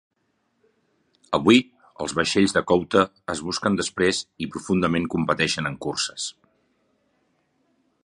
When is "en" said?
5.73-5.81